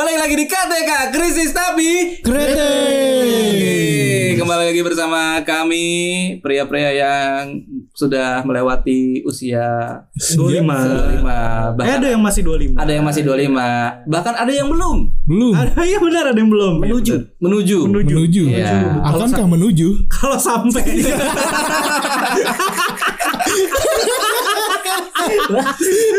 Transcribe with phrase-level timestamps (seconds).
[0.00, 2.72] Balik lagi di KTK Krisis Tapi Krete.
[4.40, 5.84] Kembali lagi bersama kami
[6.40, 7.60] Pria-pria yang
[7.92, 11.20] sudah melewati usia 25.
[11.20, 11.20] 25 Eh
[11.76, 12.80] Bahkan ada yang masih 25.
[12.80, 14.96] ada yang masih 25 Bahkan ada yang belum
[15.28, 15.52] Belum.
[15.52, 16.74] Ada ya benar ada yang belum.
[16.80, 18.16] Menuju Menuju Menuju.
[18.16, 18.42] Menuju.
[18.56, 19.04] Iya.
[19.04, 20.08] Akankah menuju?
[20.08, 20.80] Kalau sampai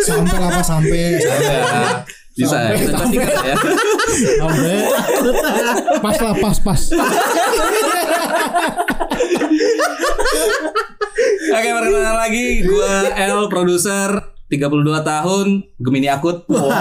[0.05, 2.79] sampai apa sampai Ya, Bisa ya
[4.39, 4.88] Sampai.
[6.00, 6.82] Pas lah pas pas.
[11.51, 14.09] Oke perkenalan lagi Gua L produser
[14.47, 15.47] 32 tahun
[15.79, 16.71] Gemini akut Wow.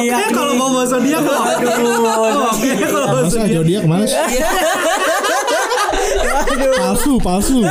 [0.00, 1.30] Oke kalau mau bahasa dia kok.
[1.30, 4.18] Oke kalau bahasa Masa zodiak mana sih?
[6.80, 7.62] Palsu, palsu.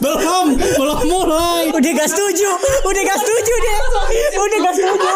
[0.00, 1.68] belum belum mulai.
[1.74, 2.50] Udah gak setuju,
[2.86, 3.78] udah gak setuju dia.
[4.34, 5.08] Udah gak setuju.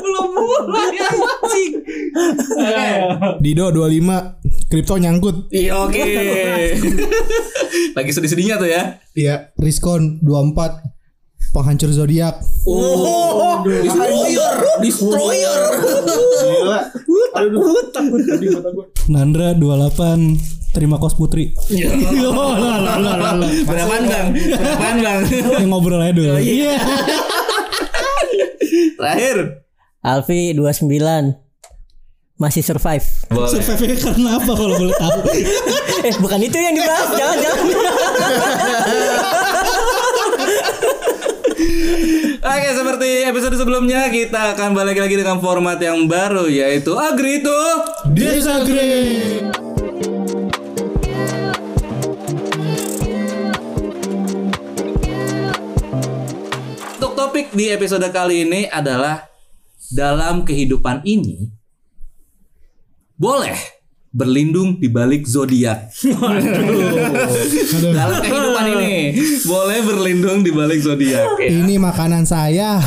[0.00, 0.96] Belum mulai.
[1.00, 1.72] Anjing.
[3.40, 5.48] Dido 25 kripto nyangkut.
[5.50, 6.04] Iya oke.
[7.94, 8.82] Lagi sedih-sedihnya tuh ya.
[9.14, 10.94] Ya Riskon 24
[11.54, 12.42] penghancur zodiak.
[12.66, 15.62] Oh, destroyer, destroyer.
[19.06, 21.54] Nandra 28 terima kos putri.
[23.70, 24.28] Berapaan bang?
[24.34, 25.18] Berapaan bang?
[25.30, 26.34] Yang ngobrol aja dulu.
[26.42, 26.74] Iya.
[28.98, 29.64] Terakhir.
[30.04, 30.84] Alfi 29
[32.34, 33.06] masih survive.
[33.30, 33.62] Boleh.
[33.62, 35.20] Survive karena apa kalau boleh tahu?
[36.04, 37.64] Eh bukan itu yang dibahas, jangan jangan.
[42.44, 47.60] Oke, seperti episode sebelumnya kita akan balik lagi dengan format yang baru yaitu Agri itu.
[48.12, 49.73] Disagree.
[57.34, 59.26] Topik di episode kali ini adalah
[59.90, 61.50] dalam kehidupan ini
[63.18, 63.58] boleh
[64.14, 65.90] berlindung di balik zodiak.
[67.90, 69.18] dalam kehidupan ini
[69.50, 71.26] boleh berlindung di balik zodiak.
[71.42, 71.50] ya.
[71.50, 72.78] ini makanan saya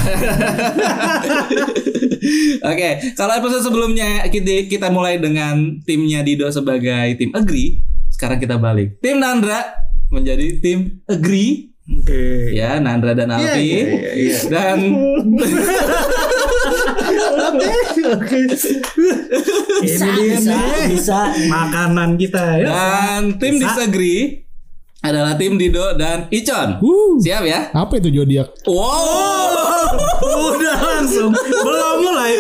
[2.72, 7.84] Oke, kalau episode sebelumnya kita, kita mulai dengan timnya Dido sebagai tim Agree.
[8.16, 9.04] Sekarang kita balik.
[9.04, 9.76] Tim Nandra
[10.08, 11.76] menjadi tim Agree.
[11.88, 12.52] Oke.
[12.52, 13.88] Ya, Nandra dan Alfi.
[14.52, 14.80] Dan
[19.78, 20.58] Bisa, bisa,
[20.92, 21.20] bisa.
[21.48, 22.68] Makanan kita ya.
[22.68, 24.44] dan tim Disagree
[25.00, 26.84] adalah tim Dido dan Icon.
[26.84, 27.72] Uh, Siap ya?
[27.72, 28.52] apa itu zodiak?
[28.68, 29.96] Wow.
[30.58, 32.34] Udah langsung belum mulai.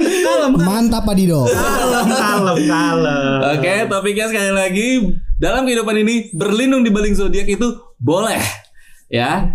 [0.00, 3.38] kalem, mantap Pak Dido kalem, kalem, kalem.
[3.54, 4.88] Oke, topiknya sekali lagi
[5.38, 8.40] dalam kehidupan ini berlindung di balik zodiak itu boleh,
[9.10, 9.50] ya.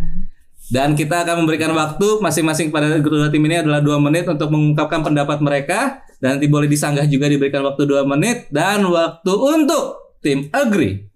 [0.71, 5.03] Dan kita akan memberikan waktu masing-masing pada kedua tim ini adalah dua menit untuk mengungkapkan
[5.03, 10.47] pendapat mereka dan nanti boleh disanggah juga diberikan waktu dua menit dan waktu untuk tim
[10.55, 11.11] agree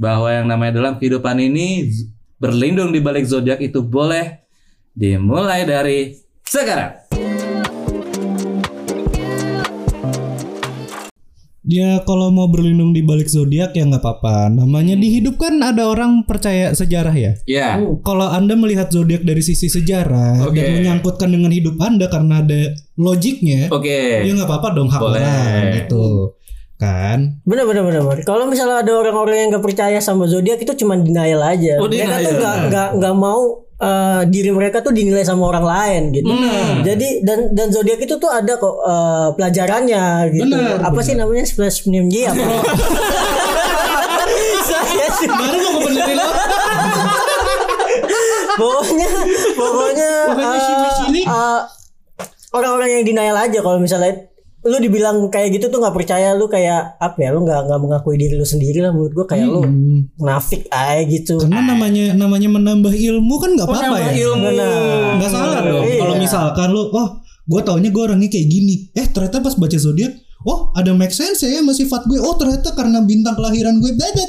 [0.00, 1.92] bahwa yang namanya dalam kehidupan ini
[2.40, 4.40] berlindung di balik zodiak itu boleh
[4.96, 6.99] dimulai dari sekarang.
[11.70, 14.50] Ya kalau mau berlindung di balik zodiak ya nggak apa-apa.
[14.50, 17.32] Namanya di hidup kan ada orang percaya sejarah ya.
[17.46, 17.78] Ya.
[18.02, 20.58] Kalau anda melihat zodiak dari sisi sejarah Oke.
[20.58, 24.26] dan menyangkutkan dengan hidup anda karena ada logiknya, Oke.
[24.26, 25.22] ya nggak apa-apa dong hak Boleh.
[25.22, 26.34] orang gitu,
[26.74, 27.38] kan?
[27.46, 28.02] Bener bener bener.
[28.02, 28.26] bener.
[28.26, 31.78] Kalau misalnya ada orang-orang yang gak percaya sama zodiak itu cuma denial aja.
[31.78, 32.26] Oh, mereka denial.
[32.26, 36.28] tuh gak, gak, gak mau eh, diri mereka tuh dinilai sama orang lain gitu.
[36.84, 40.04] Jadi dan dan zodiak itu tuh ada kok eh, pelajarannya
[40.36, 40.52] gitu.
[40.52, 42.38] Bener, apa sih namanya slash mnemji apa?
[44.70, 46.30] Saya sih Baru mau benerin lo.
[48.60, 49.08] pokoknya
[49.56, 51.60] pokoknya eh, eh,
[52.52, 54.29] orang-orang yang denial aja kalau misalnya
[54.60, 58.14] lu dibilang kayak gitu tuh nggak percaya lu kayak apa ya lu nggak nggak mengakui
[58.14, 59.64] diri lu sendiri lah menurut gua kayak lu
[60.14, 64.12] munafik aja gitu Karena namanya namanya menambah ilmu kan nggak apa-apa ya.
[64.20, 64.46] ilmu.
[65.16, 65.80] Nggak salah dong.
[65.82, 65.98] Iya.
[65.98, 68.92] Kalau misalkan lu, oh, gue taunya gue orangnya kayak gini.
[68.92, 70.12] Eh ternyata pas baca zodiak,
[70.44, 72.20] oh ada make sense ya sama sifat gue.
[72.20, 74.22] Oh ternyata karena bintang kelahiran gue, beda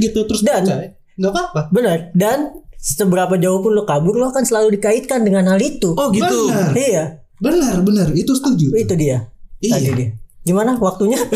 [0.00, 0.88] gitu terus Dan- percaya.
[1.16, 1.60] Nggak apa-apa.
[1.72, 2.38] benar dan
[2.76, 6.48] seberapa jauh pun lu kabur lu akan selalu dikaitkan dengan hal itu Oh gitu.
[6.48, 6.70] Benar.
[6.72, 7.04] iya
[7.36, 8.72] Benar benar itu setuju.
[8.72, 9.24] itu dia
[9.60, 9.74] Iya.
[9.76, 10.08] tadi dia
[10.46, 11.18] gimana waktunya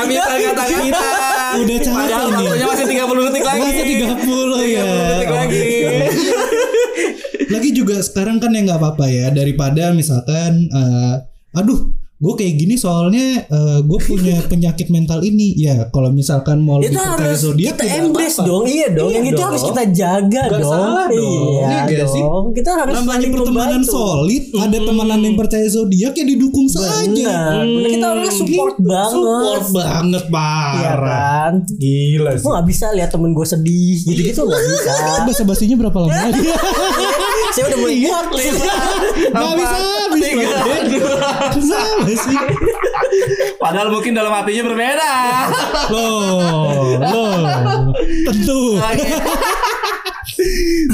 [0.00, 1.00] Habis kata-kata kita.
[1.56, 2.46] Udah capek nih.
[2.46, 3.60] waktunya masih 30 detik lagi.
[3.64, 4.84] Masih 30 ya.
[4.84, 5.64] 30 detik lagi.
[7.50, 11.14] Lagi juga sekarang kan ya nggak apa-apa ya daripada misalkan eh,
[11.56, 13.48] aduh gue kayak gini soalnya
[13.80, 15.56] gue punya penyakit mental ini.
[15.56, 18.48] Ya kalau misalkan mau itu lebih percaya zodiak kita ya embrace apa-apa.
[18.50, 18.64] dong.
[18.66, 19.46] Iya dong Iya yang itu dong.
[19.46, 20.70] harus kita jaga Nggak dong.
[20.70, 21.16] salah dong.
[21.16, 22.22] iya Iya nggak sih?
[22.22, 22.44] dong.
[22.52, 23.90] Kita harus namanya pertemanan membantu.
[23.90, 27.34] solid ada temenan yang percaya zodiak ya didukung saja.
[27.56, 29.12] Benar, kita harus support banget.
[29.16, 31.08] support banget Iya parah.
[31.10, 31.52] kan?
[31.72, 34.92] Gila gue gak bisa lihat temen gue sedih gitu-gitu gak bisa.
[35.26, 36.12] Bahasa basinya berapa lama?
[36.12, 36.40] Lagi
[37.54, 38.24] saya udah mulai Gak
[41.56, 42.38] bisa habis Sama sih
[43.60, 45.12] Padahal mungkin dalam hatinya berbeda.
[45.92, 47.38] Loh Loh
[48.26, 48.80] Tentu.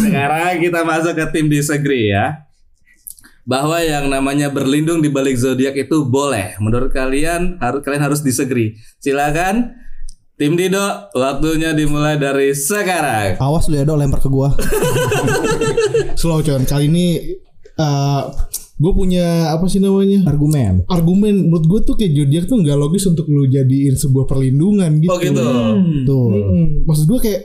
[0.02, 2.42] Sekarang kita masuk ke tim disagree ya.
[3.46, 6.58] Bahwa yang namanya berlindung di balik zodiak itu boleh.
[6.58, 8.74] Menurut kalian harus kalian harus disagree.
[8.98, 9.86] Silakan
[10.36, 13.40] Tim Dido, waktunya dimulai dari sekarang.
[13.40, 14.52] Awas lu ya dok lempar ke gua.
[16.20, 16.68] Slow con.
[16.68, 17.06] Kali ini
[17.72, 18.22] eh
[18.76, 20.28] gue punya apa sih namanya?
[20.28, 20.84] Argumen.
[20.84, 25.12] Argumen menurut gue tuh kayak zodiak tuh nggak logis untuk lu jadiin sebuah perlindungan gitu.
[25.12, 25.44] Oh gitu.
[26.04, 26.28] Tuh.
[26.28, 26.66] Mm-mm.
[26.84, 27.40] Maksud gue kayak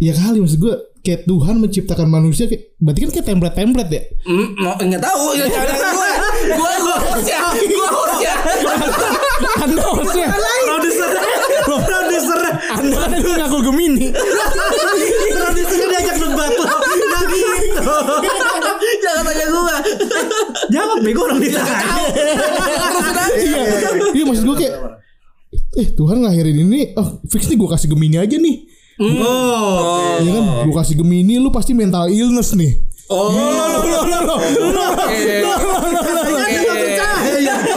[0.00, 0.74] ya kali maksud gue
[1.04, 4.02] kayak Tuhan menciptakan manusia kayak berarti kan kayak template-template ya.
[4.24, 6.10] Hmm, mau nggak tahu ya jangan gue.
[6.46, 8.34] Gue gue hostnya, gue hostnya.
[9.56, 10.26] Anda harusnya
[10.66, 11.10] Produser
[11.66, 12.40] Produser
[12.80, 14.08] Anda kan gue ngaku Gemini.
[19.02, 19.76] Jangan tanya gue.
[20.72, 21.74] Jawab bego orang ditanya
[23.36, 23.62] Iya.
[24.16, 24.74] Iya maksud gue kayak
[25.76, 28.56] eh Tuhan ngelahirin ini oh fix nih gue kasih Gemini aja nih.
[28.96, 32.72] Oh Iya kan gue kasih Gemini lu pasti mental illness nih.
[33.06, 33.30] Oh.
[33.30, 33.38] Oke.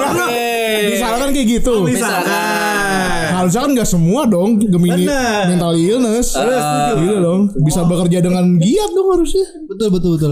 [0.09, 0.89] Oke.
[0.89, 1.73] Misalkan kayak gitu.
[1.85, 3.29] Misalkan.
[3.29, 5.53] Harusnya kan gak semua dong Gemini Bener.
[5.53, 6.33] mental illness.
[6.33, 7.53] Iya dong.
[7.61, 9.45] Bisa bekerja dengan giat dong harusnya.
[9.69, 10.31] Betul betul betul.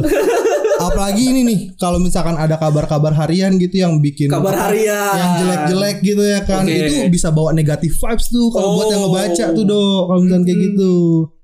[0.80, 5.14] Apalagi ini nih kalau misalkan ada kabar-kabar harian gitu yang bikin Kabar harian.
[5.14, 6.74] yang jelek-jelek gitu ya kan Oke.
[6.78, 10.60] itu bisa bawa negatif vibes tuh kalau buat yang ngebaca tuh dok kalau misalkan kayak
[10.64, 10.94] gitu.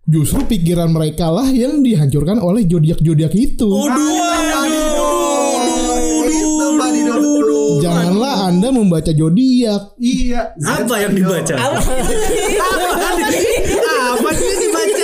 [0.03, 3.69] Justru pikiran mereka lah yang dihancurkan oleh zodiak-zodiak itu.
[7.80, 9.95] Janganlah Anda membaca zodiak.
[9.97, 10.56] Iya.
[10.59, 11.56] Apa yang dibaca?
[11.56, 11.80] Apa
[14.33, 15.02] sih yang dibaca?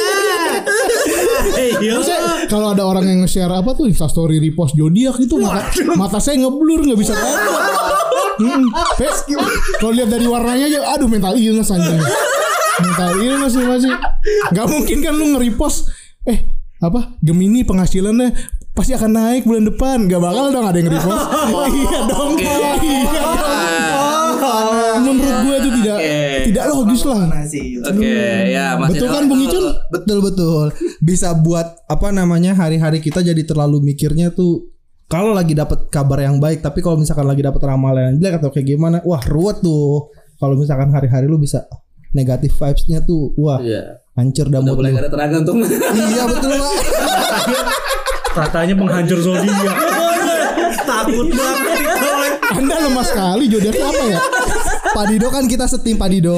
[1.80, 6.40] Iya kalau ada orang yang nge-share apa tuh instastory repost zodiak itu mata, mata saya
[6.44, 7.36] ngeblur nggak bisa tahu.
[8.40, 8.72] Hmm,
[9.84, 12.00] kalau lihat dari warnanya aja, aduh mental illness anjing.
[12.80, 13.92] Mental illness nih masih.
[14.56, 15.92] Gak mungkin kan lu nge-repost
[16.24, 16.48] eh
[16.80, 18.32] apa Gemini penghasilannya
[18.72, 20.08] pasti akan naik bulan depan.
[20.08, 21.26] Gak bakal dong ada yang repost.
[21.84, 22.32] iya dong.
[22.40, 23.60] Iya dong.
[25.04, 25.98] Menurut gue itu tidak
[26.50, 27.26] tidak logis lah.
[27.86, 28.18] Oke,
[28.50, 29.66] ya masih Betul kan Bung Icun?
[29.90, 30.66] Betul betul.
[31.00, 34.68] Bisa buat apa namanya hari-hari kita jadi terlalu mikirnya tuh
[35.06, 38.50] kalau lagi dapat kabar yang baik, tapi kalau misalkan lagi dapat ramalan yang jelek atau
[38.50, 40.14] kayak gimana, wah ruwet tuh.
[40.38, 41.66] Kalau misalkan hari-hari lu bisa
[42.10, 44.06] negatif vibes-nya tuh, wah Iya.
[44.14, 44.96] hancur dah Udah mood mulai lu.
[44.96, 45.56] gak ada tenaga untuk
[45.92, 46.74] Iya betul pak.
[48.30, 49.78] Katanya penghancur zodiak.
[50.90, 52.32] Takut banget.
[52.50, 54.20] Anda lemah sekali zodiaknya apa ya?
[54.90, 56.36] Pak Dido kan kita setim Pak Dido.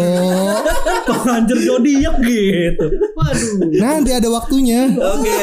[1.07, 2.86] Penghancur zodiak gitu.
[3.15, 3.51] Waduh.
[3.80, 4.92] Nanti ada waktunya.
[4.92, 5.42] Oke.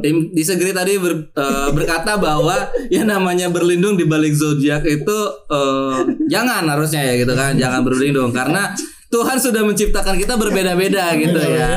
[0.00, 5.18] Tim disagree tadi ber- eh, berkata bahwa yang namanya berlindung di balik zodiak itu
[5.50, 5.96] eh,
[6.30, 8.72] jangan harusnya ya gitu kan, jangan berlindung karena
[9.08, 11.72] Tuhan sudah menciptakan kita berbeda-beda gitu ya.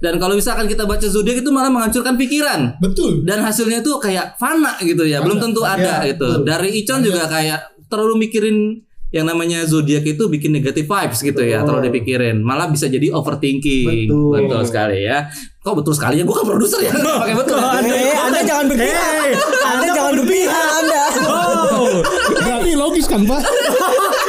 [0.00, 2.80] Dan kalau misalkan kita baca zodiak itu malah menghancurkan pikiran.
[2.80, 3.20] Betul.
[3.28, 6.40] Dan hasilnya tuh kayak fana gitu ya, belum tentu ada gitu.
[6.40, 8.80] Dari Icon juga kayak terlalu mikirin
[9.14, 12.42] yang namanya zodiak itu bikin negatif vibes gitu ya, terlalu dipikirin.
[12.42, 14.10] Malah bisa jadi overthinking.
[14.10, 15.30] Betul, sekali ya.
[15.62, 16.26] Kok betul sekali ya?
[16.26, 16.90] Gue kan produser ya.
[16.98, 17.54] Pakai betul.
[17.62, 17.78] ya?
[17.94, 22.02] Eh, anda jangan berpihak anda jangan berpihak anda Oh,
[22.42, 23.40] Berarti logis kan Pak?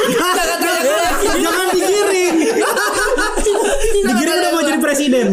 [0.05, 2.35] Jangan jangan digiring.
[4.05, 5.25] Digiring udah mau jadi presiden.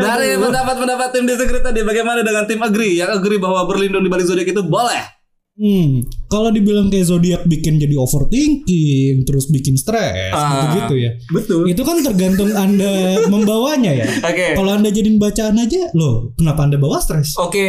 [0.00, 2.96] Dari pendapat-pendapat tim disagree tadi bagaimana dengan tim agree?
[2.96, 5.18] Yang agree bahwa berlindung di balik zodiak itu boleh.
[5.58, 10.76] Hmm, kalau dibilang kayak zodiak bikin jadi overthinking, terus bikin stres, Ah.
[10.76, 11.10] gitu-gitu ya.
[11.28, 11.62] Betul.
[11.66, 12.92] Itu kan tergantung anda
[13.32, 14.06] membawanya ya.
[14.22, 14.52] Oke.
[14.52, 17.32] Kalau anda jadiin bacaan aja, loh, kenapa anda bawa stres?
[17.34, 17.68] Oke.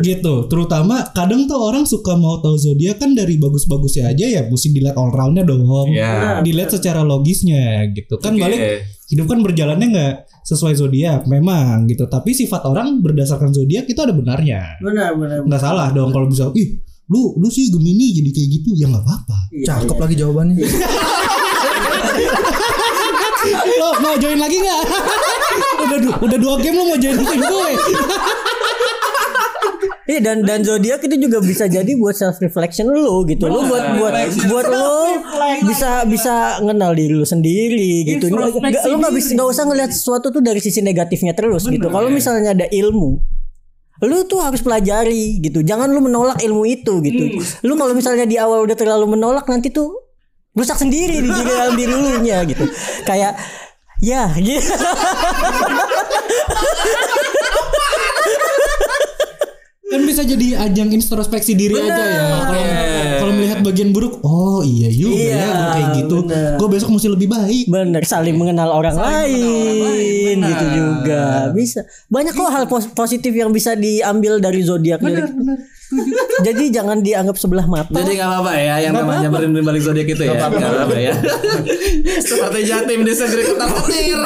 [0.00, 0.34] Gitu.
[0.48, 4.96] Terutama kadang tuh orang suka mau tahu zodiak kan dari bagus-bagusnya aja ya, mesti dilihat
[4.96, 5.64] all roundnya dong.
[5.92, 6.40] Ya.
[6.40, 8.16] Dilihat secara logisnya gitu.
[8.16, 8.42] Kan Oke.
[8.42, 8.60] balik
[9.04, 12.04] hidup kan berjalannya nggak sesuai zodiak memang gitu.
[12.04, 14.80] Tapi sifat orang berdasarkan zodiak itu ada benarnya.
[14.80, 18.68] benar benar Nggak salah dong kalau bisa, ih lu lu sih Gemini jadi kayak gitu
[18.72, 19.38] ya nggak apa-apa.
[19.60, 20.56] Cakep lagi jawabannya.
[23.74, 24.80] Lo mau join lagi nggak?
[25.84, 27.70] udah du- udah dua game lo mau join tim gue.
[30.04, 33.48] Iya dan dan zodiak itu juga bisa jadi buat self reflection lu gitu.
[33.48, 34.12] Lu buat buat
[34.52, 35.00] buat lu
[35.64, 38.28] bisa bisa ngenal diri lu sendiri gitu.
[38.28, 38.52] Nggak,
[38.84, 41.88] lu nggak bisa nggak usah ngelihat sesuatu tuh dari sisi negatifnya terus gitu.
[41.88, 43.16] Kalau misalnya ada ilmu
[44.02, 45.62] lu tuh harus pelajari gitu.
[45.62, 47.38] Jangan lu menolak ilmu itu gitu.
[47.62, 49.94] Lu kalau misalnya di awal udah terlalu menolak nanti tuh
[50.54, 52.66] rusak sendiri di diri dalam diri lu nya gitu.
[53.06, 53.38] Kayak
[54.02, 54.66] ya gitu.
[59.94, 62.22] Kan bisa jadi ajang introspeksi diri aja ya.
[62.42, 62.62] Kalau
[63.16, 66.16] kalau melihat bagian buruk, oh iya juga Iya, ya gue kayak gitu.
[66.24, 66.50] bener.
[66.56, 67.64] Gue besok mesti lebih baik.
[67.66, 73.74] Bener saling mengenal orang lain gitu juga bisa banyak kok hal pos- positif yang bisa
[73.74, 74.98] diambil dari zodiak
[76.46, 80.08] jadi jangan dianggap sebelah mata Jadi nggak apa-apa ya yang namanya berlindung di balik zodiak
[80.08, 80.34] itu ya.
[80.34, 81.14] Nggak apa-apa ya.
[82.26, 84.18] Seperti Jatim disagree ketar ketir.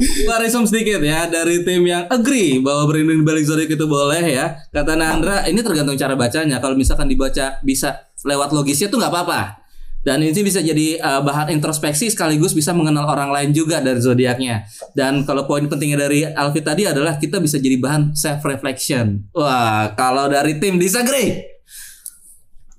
[0.00, 4.24] Gua resume sedikit ya dari tim yang agree bahwa berlindung di balik zodiak itu boleh
[4.24, 4.56] ya.
[4.72, 6.56] Kata Nandra, ini tergantung cara bacanya.
[6.58, 9.60] Kalau misalkan dibaca bisa lewat logisnya tuh nggak apa-apa.
[10.00, 14.64] Dan ini bisa jadi uh, bahan introspeksi sekaligus bisa mengenal orang lain juga dari zodiaknya.
[14.96, 19.28] Dan kalau poin pentingnya dari Alfie tadi adalah kita bisa jadi bahan self reflection.
[19.36, 21.44] Wah, kalau dari tim disagree.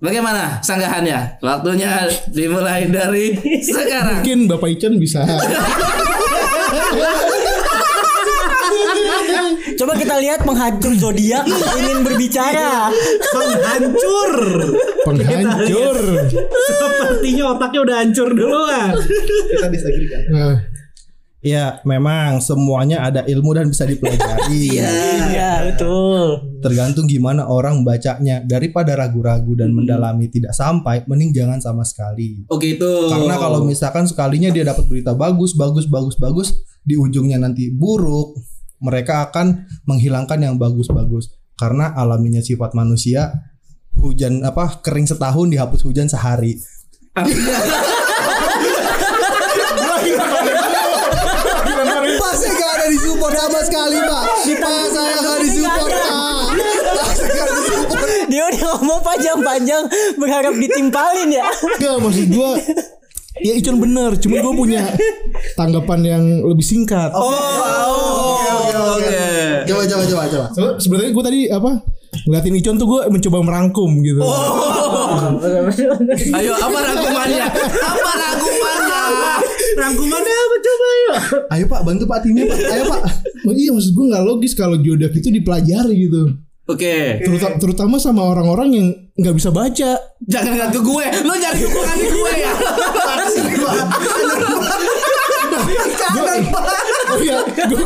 [0.01, 1.45] Bagaimana sanggahannya?
[1.45, 3.37] Waktunya dimulai dari
[3.69, 4.25] sekarang.
[4.25, 5.21] Mungkin Bapak Ican bisa.
[9.77, 11.45] coba kita lihat penghancur zodiak
[11.79, 12.91] ingin berbicara
[13.31, 14.33] Penghancur.
[15.07, 15.97] Penghancur.
[16.67, 18.91] Sepertinya otaknya udah hancur duluan.
[20.31, 20.55] Nah,
[21.41, 24.77] Ya, memang semuanya ada ilmu dan bisa dipelajari.
[24.77, 28.45] iya betul Tergantung gimana orang membacanya.
[28.45, 32.45] Daripada ragu-ragu dan mendalami tidak sampai, mending jangan sama sekali.
[32.45, 33.09] Oh gitu.
[33.09, 38.37] Karena kalau misalkan sekalinya dia dapat berita bagus, bagus, bagus, bagus, di ujungnya nanti buruk,
[38.81, 41.37] mereka akan menghilangkan yang bagus-bagus.
[41.55, 43.29] Karena alaminya sifat manusia,
[44.01, 46.57] hujan apa kering setahun dihapus hujan sehari.
[52.21, 54.23] Pasnya gak ada di support sama sekali pak
[54.61, 56.43] Pas saya gak di support pak
[57.27, 57.49] gak
[58.31, 59.83] dia udah ngomong panjang-panjang
[60.15, 62.55] berharap ditimpalin ya enggak maksud gua
[63.39, 64.91] Ya Icon bener, cuma gue punya
[65.55, 67.15] tanggapan yang lebih singkat.
[67.15, 67.31] Oh,
[68.99, 69.23] oke.
[69.63, 71.79] Coba coba coba coba So, sebenarnya gue tadi apa
[72.27, 74.19] ngeliatin Icon tuh gue mencoba merangkum gitu.
[76.37, 77.45] Ayo apa rangkumannya?
[77.71, 79.01] Apa rangkumannya?
[79.79, 81.15] Rangkumannya apa coba yuk?
[81.55, 83.01] Ayo pak bantu pak timnya pak Ayo pak
[83.41, 86.35] Oh, iya maksud gue nggak logis kalau zodiak itu dipelajari gitu.
[86.69, 87.19] Oke.
[87.25, 88.87] Teruta- terutama sama orang-orang yang
[89.17, 89.97] nggak bisa baca.
[90.23, 91.05] Jangan ke gue.
[91.25, 92.53] Lo nyari hubungan di gue ya.
[97.11, 97.85] Oh iya, gue.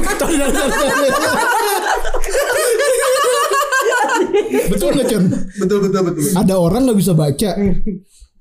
[4.70, 5.24] Betul nggak Con?
[5.62, 7.50] Betul betul betul Ada orang nggak bisa baca.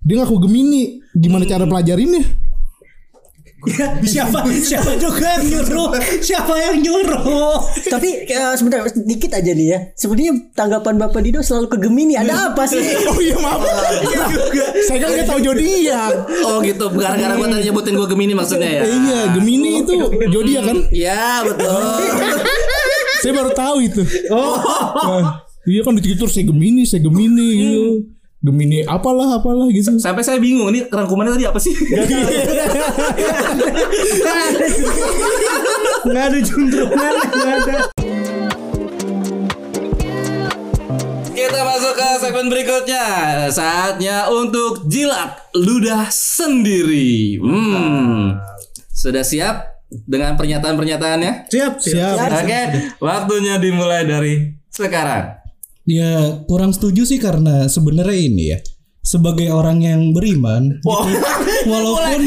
[0.05, 1.01] Dia ngaku Gemini.
[1.15, 2.23] Gimana cara pelajarinnya?
[4.05, 5.89] Siapa siapa juga yang nyuruh?
[6.21, 7.57] Siapa yang nyuruh?
[7.89, 12.53] tapi eh, sebentar sedikit aja nih ya sebenarnya tanggapan bapak Dido selalu ke Gemini ada
[12.53, 12.81] apa sih
[13.11, 13.61] Oh iya maaf.
[14.89, 16.13] Saya kan nggak tahu zodiak.
[16.47, 16.87] Oh gitu.
[16.95, 18.83] Gara-gara gue tadi nyebutin gue Gemini maksudnya ya.
[18.85, 20.79] Eh, iya, Gemini itu zodiak kan?
[20.91, 21.83] Ya betul.
[23.23, 24.03] Saya baru tahu itu.
[24.33, 24.57] Oh.
[25.65, 27.85] iya kan di Twitter saya Gemini, saya Gemini gitu.
[28.45, 29.97] Gemini apalah apalah gitu.
[29.97, 31.73] Sampai saya bingung ini rangkumannya tadi apa sih?
[36.05, 37.77] Nggak ada juntrungan, nggak ada.
[41.33, 43.07] Kita masuk ke segmen berikutnya.
[43.49, 47.41] Saatnya untuk jilat ludah sendiri.
[47.41, 48.45] Hmm.
[48.93, 51.49] Sudah siap dengan pernyataan-pernyataannya?
[51.49, 52.21] Siap, siap.
[52.45, 55.44] Oke, waktunya dimulai dari sekarang.
[55.85, 58.59] Ya kurang setuju sih karena sebenarnya ini ya
[59.05, 61.21] sebagai orang yang beriman gitu,
[61.73, 62.21] walaupun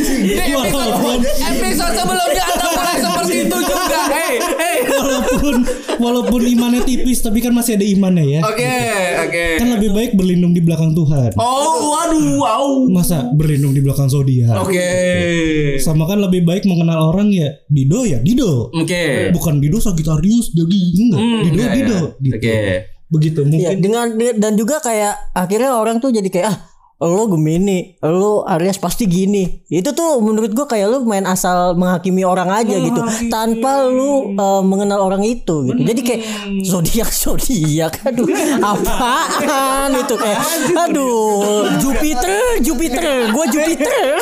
[0.53, 1.17] walaupun
[1.49, 4.01] episode sebelumnya mulai seperti itu juga.
[4.13, 4.77] Hey, hey.
[4.85, 5.55] walaupun
[5.97, 8.41] walaupun imannya tipis tapi kan masih ada imannya ya.
[8.45, 8.77] Oke,
[9.25, 9.45] oke.
[9.57, 11.33] Kan lebih baik berlindung di belakang Tuhan.
[11.41, 12.65] Oh, waduh, wow.
[12.93, 14.61] Masa berlindung di belakang zodiak?
[14.61, 15.81] Oke.
[15.81, 18.69] Sama kan lebih baik mengenal orang ya Dido ya Dido.
[18.69, 19.33] Oke.
[19.33, 21.19] Bukan Dido Sagittarius jadi enggak.
[21.25, 22.21] Hmm, Dido iya, Dido iya.
[22.21, 22.37] gitu.
[22.37, 22.96] Oke.
[23.07, 26.57] Begitu ya mungkin dengan dan juga kayak akhirnya orang tuh jadi kayak ah
[26.97, 29.61] lo Gemini, lo Aries pasti gini.
[29.69, 32.97] Itu tuh menurut gua kayak lo main asal menghakimi orang aja gitu,
[33.29, 35.77] tanpa lu uh, mengenal orang itu gitu.
[35.77, 36.21] Jadi kayak
[36.65, 38.25] zodiak zodiak, aduh
[38.65, 40.41] apaan itu kayak,
[40.89, 44.17] aduh Jupiter Jupiter, gua Jupiter.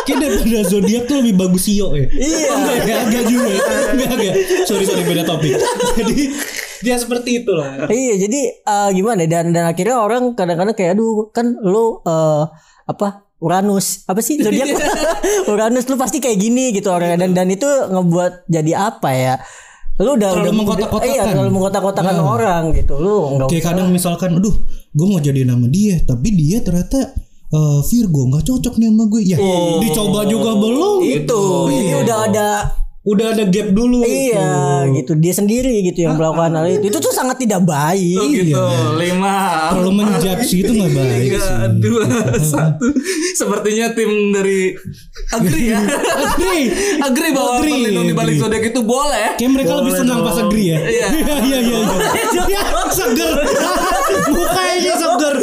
[0.00, 2.08] Kayak daripada zodiak tuh lebih bagus Sio ya.
[2.08, 2.50] Iya.
[2.56, 3.50] Enggak ya, enggak juga.
[3.52, 3.60] ya.
[3.92, 4.34] Enggak, enggak.
[4.64, 5.60] Sorry, sorry beda topik.
[5.92, 6.32] Jadi
[6.80, 7.86] dia seperti itulah.
[7.86, 12.44] Iya jadi eh, gimana dan dan akhirnya orang kadang-kadang kayak aduh kan lu eh,
[12.84, 13.08] apa
[13.38, 14.68] Uranus apa sih zodiak
[15.48, 19.34] Uranus lu pasti kayak gini gitu orang dan dan itu ngebuat jadi apa ya
[19.96, 21.08] lu udah Terlalu udah mengkotak-kotakan.
[21.10, 22.24] iya terlalu mengkotak-kotakan Nah.
[22.26, 23.68] orang gitu lu nggak Kayak usah.
[23.70, 24.56] kadang misalkan, aduh,
[24.90, 27.12] gue mau jadi nama dia, tapi dia ternyata
[27.46, 29.20] eh, Virgo nggak cocok nih sama gue.
[29.26, 29.36] Ya,
[29.78, 31.00] dicoba juga belum.
[31.04, 32.48] itu jadi udah ada
[33.00, 34.04] Udah ada gap dulu.
[34.04, 38.28] iya gitu dia sendiri gitu yang melakukan hal itu itu tuh sangat tidak baik Oh
[38.28, 38.60] gitu.
[39.00, 39.72] Lima.
[39.72, 41.80] Kalau menjudge itu nggak baik Tiga, sih.
[41.80, 42.04] dua,
[42.52, 42.92] satu.
[43.32, 44.76] Sepertinya tim dari
[45.32, 45.80] agree ya.
[46.28, 46.64] Agree.
[47.00, 49.32] agree bahwa Agree, berlindung di balik zodiak itu boleh.
[49.40, 50.78] Kayak mereka lebih senang pas agree ya.
[50.84, 51.08] Iya.
[51.08, 51.78] Iya iya iya.
[52.52, 52.60] Ya,
[52.92, 53.32] seger.
[54.28, 55.34] Mukanya seger.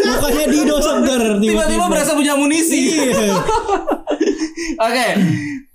[0.00, 3.02] Mukanya Dido seger Tiba-tiba berasa punya amunisi.
[3.10, 3.34] Iya.
[4.78, 5.06] Oke.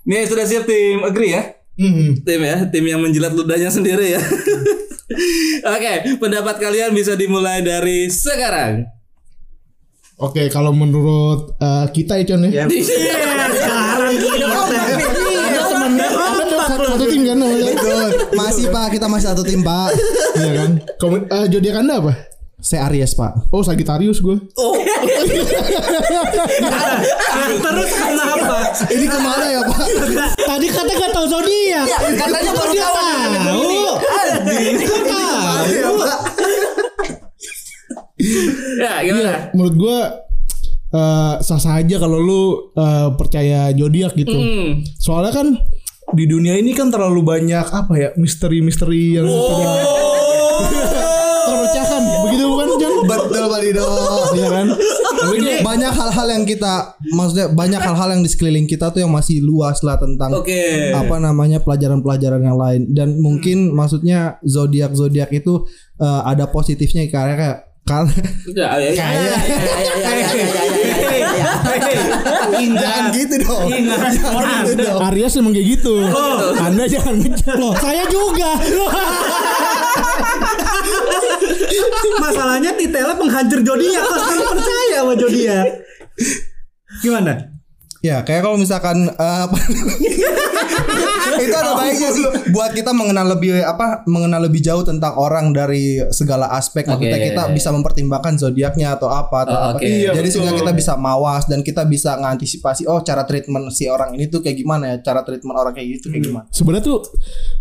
[0.06, 1.42] Nih sudah siap tim agree ya?
[1.76, 2.16] Hmm.
[2.24, 4.22] Tim ya, tim yang menjilat ludahnya sendiri ya.
[5.76, 8.88] Oke, pendapat kalian bisa dimulai dari sekarang.
[10.16, 12.64] Oke, kalau menurut eh, kita ya Con ya.
[12.64, 14.26] Sekarang gitu.
[16.16, 17.72] Ada tuh satu, tim kan namanya.
[18.32, 19.92] Masih Pak, kita masih satu tim Pak.
[20.40, 20.70] Iya kan.
[20.96, 22.12] Komen, eh, zodiak Anda apa?
[22.56, 23.52] Saya Aries Pak.
[23.52, 24.32] Oh, Sagittarius gue.
[27.60, 28.72] Terus kenapa?
[28.88, 29.84] Ini ke mana ya Pak?
[30.40, 31.84] Tadi kata gak tahu zodiak.
[32.16, 33.60] katanya Kok baru dia tahu ada tahu.
[34.80, 35.92] Kok tahu.
[38.80, 39.20] Ya, gimana?
[39.20, 39.98] Iya, menurut gue
[40.96, 44.32] eh, sah-sah aja kalau lu eh, percaya zodiak gitu.
[44.32, 44.80] Hmm.
[44.96, 45.60] Soalnya kan
[46.16, 50.25] di dunia ini kan terlalu banyak apa ya misteri-misteri yang tidak
[53.72, 53.86] Ido.
[54.36, 54.66] Iya kan?
[55.16, 59.42] Tapi banyak hal-hal yang kita maksudnya banyak hal-hal yang di sekeliling kita tuh yang masih
[59.42, 60.92] luas lah tentang okay.
[60.92, 63.74] apa namanya pelajaran-pelajaran yang lain dan mungkin hmm.
[63.74, 65.66] maksudnya zodiak-zodiak itu
[65.98, 68.10] uh, ada positifnya karena kayak karena
[72.74, 73.70] jangan gitu dong.
[73.70, 74.10] Jangan
[74.66, 75.00] gitu dong.
[75.06, 75.94] Aries memang kayak gitu.
[76.58, 77.78] Anda jangan ngejar loh.
[77.78, 78.58] Saya juga.
[83.36, 85.66] Penghancur zodiak, terus kan percaya sama zodiak.
[87.04, 87.32] Gimana?
[88.04, 89.58] ya kayak kalau misalkan apa
[91.36, 92.24] itu ada baiknya sih.
[92.48, 96.84] Buat kita mengenal lebih apa mengenal lebih jauh tentang orang dari segala aspek.
[96.84, 99.78] Maksudnya kita bisa mempertimbangkan zodiaknya atau apa atau Oh, apa.
[99.78, 99.84] oke.
[99.84, 104.12] Iya, jadi sehingga kita bisa mawas dan kita bisa ngantisipasi oh cara treatment si orang
[104.12, 104.96] ini tuh kayak gimana ya?
[105.02, 106.46] Cara treatment orang kayak gitu kayak gimana?
[106.48, 106.98] Sebenarnya tuh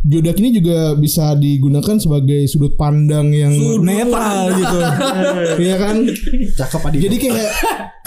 [0.02, 4.78] zodiak ini juga bisa digunakan sebagai sudut pandang yang netral gitu.
[5.58, 5.96] Iya kan?
[6.56, 6.98] cakep Adi.
[7.02, 7.52] Jadi kayak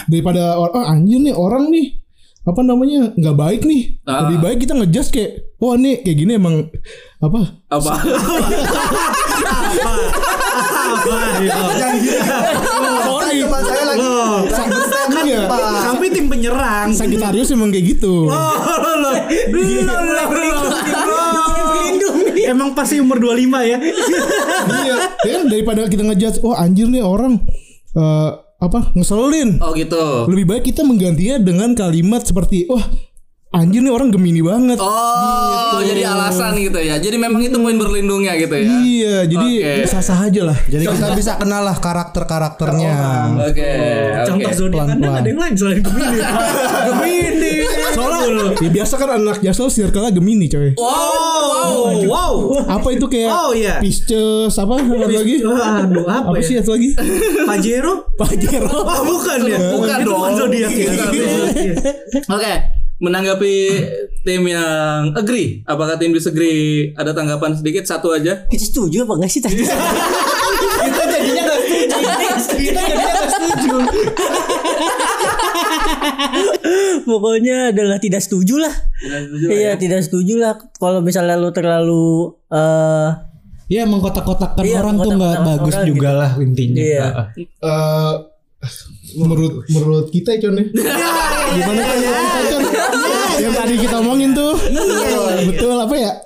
[0.07, 2.08] daripada or- oh, anjir nih orang nih
[2.49, 3.13] apa namanya?
[3.13, 3.83] Nggak baik nih.
[4.09, 4.25] Ah.
[4.25, 5.31] lebih baik kita ngejudge kayak
[5.61, 6.73] wah nih kayak gini emang
[7.21, 7.41] apa?
[7.69, 7.93] Apa?
[13.05, 13.37] sorry.
[13.45, 14.07] Teman saya lagi
[15.19, 15.45] Iya.
[15.45, 15.61] Pak.
[15.93, 16.89] Kami tim penyerang.
[16.95, 18.31] Sagittarius emang kayak gitu.
[22.49, 23.79] Emang pasti umur 25 ya.
[24.89, 24.97] iya.
[25.21, 27.45] Ya kan daripada kita ngejudge wah anjir nih orang
[27.93, 30.27] eh, apa ngeselin Oh gitu.
[30.27, 32.83] lebih baik kita menggantinya dengan kalimat seperti wah
[33.51, 36.99] anjir nih orang gemini banget Oh, jadi alasan gitu ya.
[36.99, 38.67] Jadi memang itu poin berlindungnya gitu ya.
[38.79, 39.49] iya jadi
[39.81, 39.89] Oke.
[39.89, 42.95] sah-sah aja lah jadi kita bisa kenal lah karakter-karakternya
[43.41, 43.71] Oke.
[44.27, 44.53] Contoh Oke.
[44.55, 46.19] zodiak Anda ada yang lain selain Gemini.
[46.85, 47.55] Gemini.
[47.89, 51.28] soalnya ya biasa kan anak jasel circle gemini coy Oh,
[52.05, 52.33] wow.
[52.67, 53.79] apa itu kayak Oh, iya.
[53.79, 56.43] Pisces apa apa lagi Waduh, apa, apa ya?
[56.43, 56.91] sih satu lagi
[57.45, 57.93] Pajero?
[58.15, 59.59] Pajero Oh, bukan ya.
[59.71, 60.23] Bukan Itu dong.
[60.35, 60.91] zodiak ya.
[62.29, 62.53] Oke.
[62.99, 63.55] Menanggapi
[64.27, 66.91] tim yang agree, apakah tim disagree?
[66.93, 68.43] Ada tanggapan sedikit satu aja?
[68.51, 71.95] kita setuju apa enggak sih tadi Kita jadinya gak setuju.
[72.59, 73.79] Kita jadinya gak setuju.
[77.09, 78.75] pokoknya adalah tidak setuju lah.
[79.49, 80.61] Iya tidak setuju lah.
[80.77, 83.11] Kalau misalnya lu terlalu eh
[83.69, 86.81] Ya mengkotak-kotakkan Iya, orang tuh nggak bagus orang juga lah intinya.
[86.81, 87.07] Iya.
[87.37, 88.15] Eh,
[89.19, 90.41] menurut menurut kita ya.
[90.43, 90.67] Con ya
[91.57, 92.63] gimana kan menurut kita Con
[93.39, 94.55] yang tadi kita omongin tuh.
[95.47, 96.13] Betul apa ya?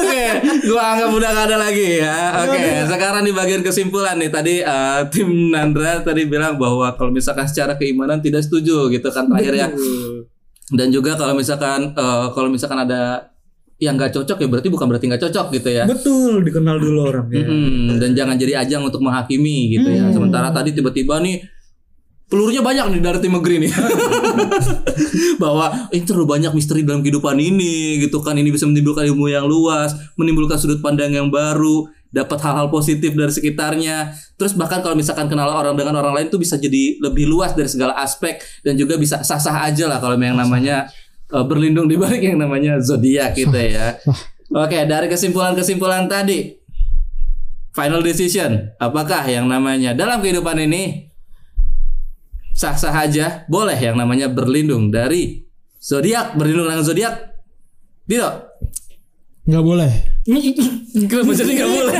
[0.00, 0.24] Oke,
[0.64, 2.48] gua anggap udah gak ada lagi ya.
[2.48, 7.44] Oke, sekarang di bagian kesimpulan nih tadi eh, tim Nandra tadi bilang bahwa kalau misalkan
[7.44, 9.68] secara keimanan tidak setuju gitu kan terakhir ya.
[10.70, 13.29] Dan juga kalau misalkan eh, kalau misalkan ada
[13.80, 15.84] yang nggak cocok ya berarti bukan berarti nggak cocok gitu ya.
[15.88, 17.48] Betul, dikenal dulu orang ya.
[17.48, 20.12] Mm-mm, dan jangan jadi ajang untuk menghakimi gitu ya.
[20.12, 21.40] Sementara tadi tiba-tiba nih
[22.28, 23.72] pelurunya banyak nih dari tim negeri nih.
[25.42, 28.36] Bahwa ini terlalu banyak misteri dalam kehidupan ini gitu kan.
[28.36, 33.32] Ini bisa menimbulkan ilmu yang luas, menimbulkan sudut pandang yang baru, dapat hal-hal positif dari
[33.32, 34.12] sekitarnya.
[34.36, 37.72] Terus bahkan kalau misalkan kenal orang dengan orang lain tuh bisa jadi lebih luas dari
[37.72, 40.90] segala aspek dan juga bisa sah-sah aja lah kalau yang namanya
[41.30, 43.96] eh, berlindung di balik yang namanya zodiak gitu ya.
[44.50, 46.58] Oke, dari kesimpulan-kesimpulan tadi.
[47.70, 51.06] Final decision apakah yang namanya dalam kehidupan ini
[52.50, 53.46] sah-sah aja?
[53.46, 55.46] Boleh yang namanya berlindung dari
[55.78, 57.14] zodiak berlindung dengan zodiak?
[58.10, 58.50] Dino
[59.46, 59.92] Nggak boleh.
[61.10, 61.94] kenapa jadi nggak boleh?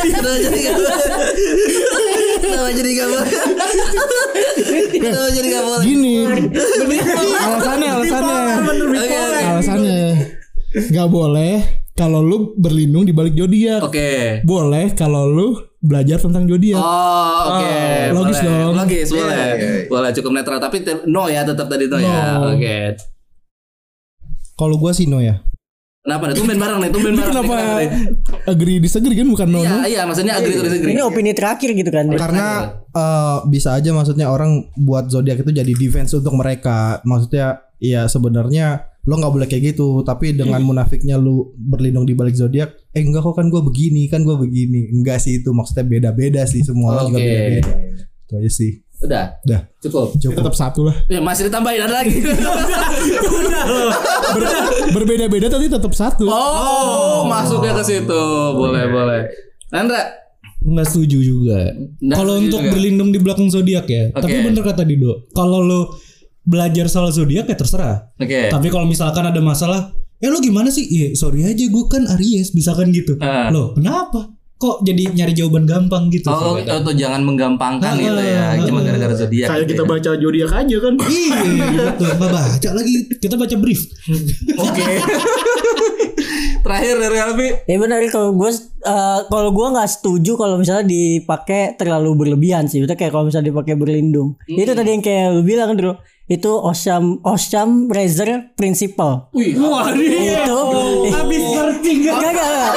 [0.00, 0.96] Kenapa jadi nggak boleh?
[2.40, 4.21] Kenapa jadi nggak boleh
[5.02, 6.14] kenapa jadi nggak boleh Gini.
[7.42, 8.54] alasannya, alasannya.
[8.92, 9.20] Oke.
[9.42, 10.02] Alasannya.
[10.72, 11.54] Nggak boleh
[11.92, 13.84] kalau lu berlindung di balik zodiak.
[13.84, 15.48] oke Boleh kalau lu
[15.82, 16.80] belajar tentang zodiak.
[16.80, 17.76] Oh, oke.
[18.16, 18.48] logis boleh.
[18.48, 18.74] dong.
[18.78, 19.46] Logis, boleh.
[19.90, 22.16] Boleh cukup netral tapi no ya tetap tadi no, ya.
[22.38, 22.56] No.
[22.56, 22.96] Oke.
[24.56, 25.42] Kalau gua sih no ya.
[26.02, 26.34] Kenapa nih?
[26.34, 27.30] Tumben bareng nih, tumben bareng.
[27.30, 27.88] nih, Kenapa nih?
[28.50, 30.98] agree disagree kan bukan no Iya, iya, maksudnya agree to disagree.
[30.98, 32.10] Ini opini terakhir gitu kan.
[32.10, 32.46] Karena
[32.90, 36.98] eh, bisa aja maksudnya orang buat zodiak itu jadi defense untuk mereka.
[37.06, 40.02] Maksudnya ya sebenarnya lo nggak boleh kayak gitu.
[40.02, 44.26] Tapi dengan munafiknya lu berlindung di balik zodiak, eh enggak kok kan gua begini, kan
[44.26, 44.90] gua begini.
[44.90, 47.30] Enggak sih itu maksudnya beda-beda sih semua orang juga Oke.
[47.30, 47.72] beda-beda.
[48.26, 48.72] Itu aja sih.
[49.02, 49.60] Udah, Udah.
[49.82, 50.14] cukup.
[50.14, 50.38] Cukup.
[50.38, 50.96] Tetap satu lah.
[51.10, 52.22] Ya, masih ditambahin ada lagi.
[54.32, 56.30] Ber- berbeda-beda tapi tetap satu.
[56.30, 58.22] oh, masuknya ke situ.
[58.54, 59.22] Boleh, boleh.
[59.74, 60.22] Nandra.
[60.62, 61.74] Nggak setuju juga.
[61.98, 62.70] Kalau untuk juga.
[62.70, 64.14] berlindung di belakang zodiak ya.
[64.14, 64.22] Oke.
[64.22, 65.26] Tapi bener kata Dido.
[65.34, 65.98] Kalau lo
[66.46, 68.14] belajar soal zodiak ya terserah.
[68.14, 68.46] Oke.
[68.46, 69.90] Tapi kalau misalkan ada masalah,
[70.22, 70.86] eh lo gimana sih?
[70.86, 73.18] Iya, sorry aja gue kan Aries, misalkan gitu.
[73.18, 73.50] Ah.
[73.50, 74.30] Lo kenapa?
[74.62, 76.30] Kok jadi nyari jawaban gampang gitu?
[76.30, 76.86] Oh, Sobat?
[76.86, 78.54] oh, jangan menggampangkan gitu ya.
[78.62, 79.50] Cuma gara-gara zodiak.
[79.50, 79.90] Kayak gitu kita ya.
[79.90, 80.94] baca zodiak aja kan.
[81.10, 81.38] Iya,
[81.98, 82.08] betul.
[82.14, 82.94] Nggak baca lagi.
[83.18, 83.80] Kita baca brief.
[84.54, 84.86] Oke.
[86.62, 87.48] Terakhir dari Alfi.
[87.66, 88.50] Ya benar kalau gue
[88.86, 92.86] eh, kalau gue nggak setuju kalau misalnya dipakai terlalu berlebihan sih.
[92.86, 94.38] Itu kayak kalau misalnya dipakai berlindung.
[94.46, 95.98] Itu tadi yang kayak lu bilang Bro.
[96.32, 99.28] Itu Osham Osham Razor Principle.
[99.36, 100.60] Wih, itu
[101.12, 102.72] habis searching gak gak gak.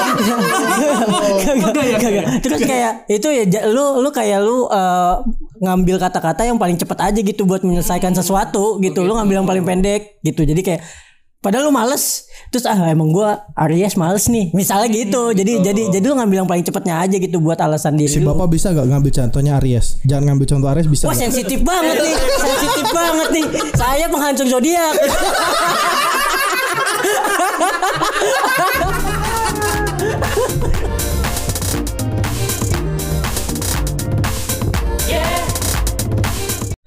[1.95, 5.15] Gak terus kayak itu ya lu lu kayak lu eh,
[5.63, 9.07] ngambil kata-kata yang paling cepat aja gitu buat menyelesaikan sesuatu gitu.
[9.07, 10.43] Lu ngambil yang paling pendek gitu.
[10.43, 10.83] Jadi kayak
[11.45, 12.25] Padahal lu males.
[12.49, 14.49] Terus ah emang gue Aries males nih.
[14.49, 15.29] Misalnya gitu.
[15.29, 15.65] Hmm, jadi gitu.
[15.69, 18.09] jadi jadi lu ngambil yang paling cepetnya aja gitu buat alasan diri.
[18.09, 18.33] Si lu.
[18.33, 20.01] Bapak bisa gak ngambil contohnya Aries?
[20.09, 21.05] Jangan ngambil contoh Aries bisa.
[21.05, 22.17] Wah, sensitif banget nih.
[22.49, 23.45] sensitif banget nih.
[23.77, 24.97] Saya penghancur zodiak.